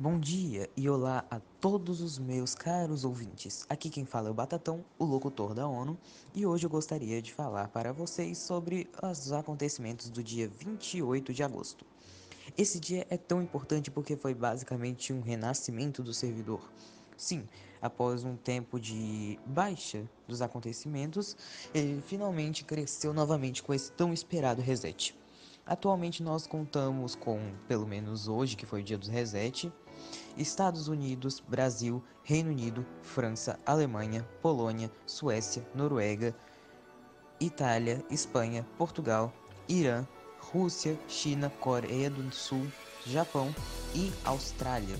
[0.00, 3.66] Bom dia e olá a todos os meus caros ouvintes.
[3.68, 5.98] Aqui quem fala é o Batatão, o locutor da ONU,
[6.32, 11.42] e hoje eu gostaria de falar para vocês sobre os acontecimentos do dia 28 de
[11.42, 11.84] agosto.
[12.56, 16.60] Esse dia é tão importante porque foi basicamente um renascimento do servidor.
[17.16, 17.44] Sim,
[17.82, 21.36] após um tempo de baixa dos acontecimentos,
[21.74, 25.12] ele finalmente cresceu novamente com esse tão esperado reset.
[25.68, 29.70] Atualmente nós contamos com, pelo menos hoje, que foi o dia do reset,
[30.36, 36.34] Estados Unidos, Brasil, Reino Unido, França, Alemanha, Polônia, Suécia, Noruega,
[37.40, 39.32] Itália, Espanha, Portugal,
[39.68, 40.06] Irã,
[40.40, 42.66] Rússia, China, Coreia do Sul,
[43.06, 43.54] Japão
[43.94, 44.96] e Austrália.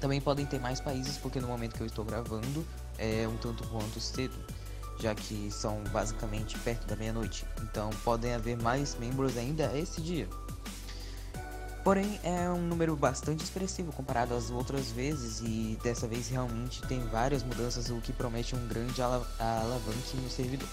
[0.00, 2.66] Também podem ter mais países porque no momento que eu estou gravando
[2.98, 4.36] é um tanto quanto cedo
[4.98, 10.28] já que são basicamente perto da meia-noite, então podem haver mais membros ainda esse dia.
[11.84, 16.98] Porém, é um número bastante expressivo comparado às outras vezes e dessa vez realmente tem
[17.08, 20.68] várias mudanças, o que promete um grande ala alavanque no servidor.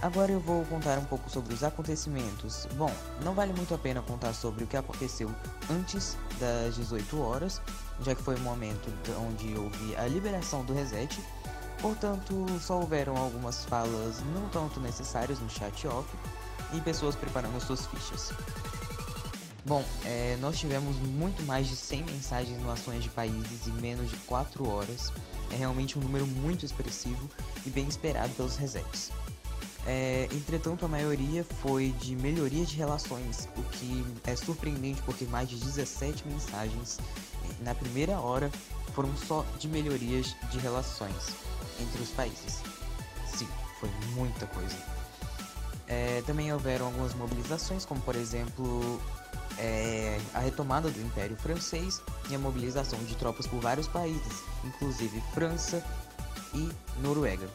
[0.00, 2.66] Agora eu vou contar um pouco sobre os acontecimentos.
[2.76, 2.90] Bom,
[3.22, 5.30] não vale muito a pena contar sobre o que aconteceu
[5.70, 7.60] antes das 18 horas,
[8.00, 8.90] já que foi o momento
[9.28, 11.20] onde houve a liberação do reset
[11.80, 16.06] Portanto, só houveram algumas falas não tanto necessárias no chat off
[16.74, 18.32] e pessoas preparando suas fichas.
[19.64, 24.10] Bom, é, nós tivemos muito mais de 100 mensagens no Ações de Países em menos
[24.10, 25.12] de 4 horas.
[25.50, 27.28] É realmente um número muito expressivo
[27.66, 29.10] e bem esperado pelos resets.
[29.86, 35.48] É, entretanto, a maioria foi de melhoria de relações, o que é surpreendente porque mais
[35.48, 36.98] de 17 mensagens
[37.62, 38.50] na primeira hora
[38.94, 41.28] foram só de melhorias de relações
[41.80, 42.62] entre os países.
[43.26, 44.76] Sim, foi muita coisa.
[45.86, 49.00] É, também houveram algumas mobilizações, como por exemplo
[49.60, 55.22] é, a retomada do Império Francês e a mobilização de tropas por vários países, inclusive
[55.34, 55.84] França
[56.54, 56.68] e
[57.02, 57.48] Noruega.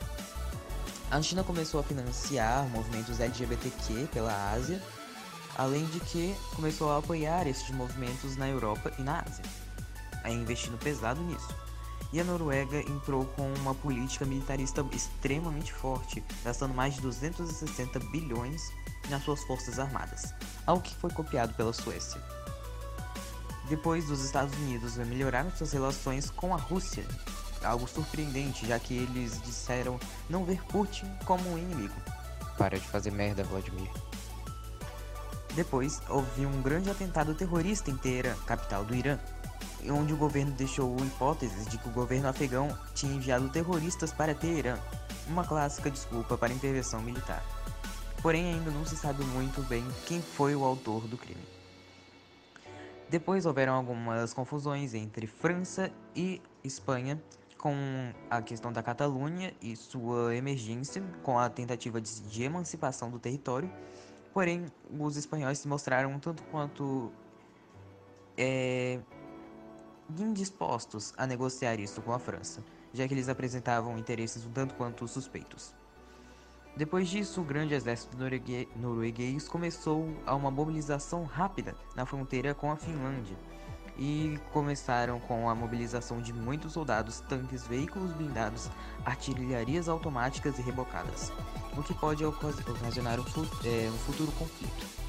[1.10, 4.82] A China começou a financiar movimentos LGBTQ pela Ásia,
[5.58, 9.44] além de que começou a apoiar esses movimentos na Europa e na Ásia,
[10.30, 11.66] investindo pesado nisso
[12.16, 18.72] e a Noruega entrou com uma política militarista extremamente forte, gastando mais de 260 bilhões
[19.10, 20.34] nas suas forças armadas,
[20.66, 22.24] algo que foi copiado pela Suécia.
[23.68, 27.06] Depois dos Estados Unidos melhoraram suas relações com a Rússia,
[27.62, 30.00] algo surpreendente, já que eles disseram
[30.30, 31.96] não ver Putin como um inimigo.
[32.58, 33.92] Para de fazer merda, Vladimir.
[35.56, 39.18] Depois, houve um grande atentado terrorista em Teherã, capital do Irã,
[39.90, 44.78] onde o governo deixou hipóteses de que o governo afegão tinha enviado terroristas para Teherã,
[45.28, 47.42] uma clássica desculpa para intervenção militar.
[48.22, 51.44] Porém, ainda não se sabe muito bem quem foi o autor do crime.
[53.10, 57.22] Depois houveram algumas confusões entre França e Espanha
[57.58, 63.72] com a questão da Catalunha e sua emergência, com a tentativa de emancipação do território.
[64.36, 64.66] Porém,
[65.00, 67.10] os espanhóis se mostraram tanto quanto
[68.38, 69.00] é,
[70.20, 72.62] indispostos a negociar isso com a França,
[72.94, 75.74] já que eles apresentavam interesses um tanto quanto suspeitos.
[76.76, 78.18] Depois disso, o grande exército
[78.76, 83.38] norueguês começou a uma mobilização rápida na fronteira com a Finlândia
[83.98, 88.70] e começaram com a mobilização de muitos soldados, tanques, veículos blindados,
[89.06, 91.32] artilharias automáticas e rebocadas,
[91.78, 93.24] o que pode ocasionar um,
[93.64, 95.06] é, um futuro conflito.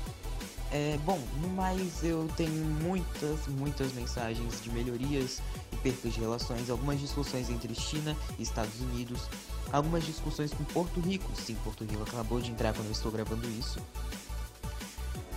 [0.73, 5.41] É, bom, no mais eu tenho muitas, muitas mensagens de melhorias
[5.73, 9.29] e percas de relações, algumas discussões entre China e Estados Unidos,
[9.73, 13.49] algumas discussões com Porto Rico, sim, Porto Rico acabou de entrar quando eu estou gravando
[13.49, 13.81] isso,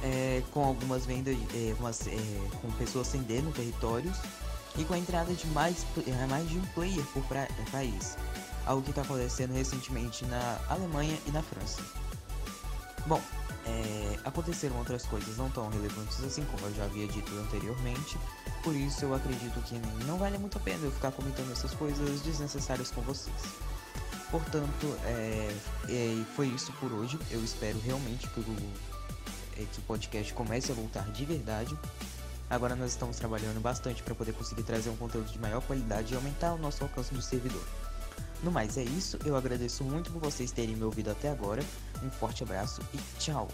[0.04, 2.18] é, com algumas vendas, é, umas, é,
[2.62, 4.18] com pessoas cedendo territórios
[4.78, 8.18] e com a entrada de mais, é, mais de um player por pra, país,
[8.66, 11.82] algo que está acontecendo recentemente na Alemanha e na França.
[13.06, 13.22] Bom,
[13.66, 18.18] é, aconteceram outras coisas não tão relevantes assim, como eu já havia dito anteriormente,
[18.64, 19.76] por isso eu acredito que
[20.06, 23.36] não vale muito a pena eu ficar comentando essas coisas desnecessárias com vocês.
[24.32, 25.56] Portanto, é,
[25.88, 27.18] é, foi isso por hoje.
[27.32, 28.56] Eu espero realmente que o,
[29.60, 31.78] é, que o podcast comece a voltar de verdade.
[32.50, 36.16] Agora nós estamos trabalhando bastante para poder conseguir trazer um conteúdo de maior qualidade e
[36.16, 37.64] aumentar o nosso alcance do servidor.
[38.42, 41.62] No mais é isso, eu agradeço muito por vocês terem me ouvido até agora.
[42.02, 43.50] Um forte abraço e tchau!